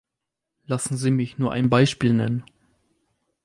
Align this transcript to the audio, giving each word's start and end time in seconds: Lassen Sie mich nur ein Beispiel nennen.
Lassen 0.65 0.97
Sie 0.97 1.11
mich 1.11 1.37
nur 1.37 1.51
ein 1.51 1.69
Beispiel 1.69 2.11
nennen. 2.15 2.43